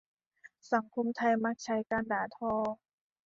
[0.73, 2.53] สังคมไทยมักใช้การด่าทอ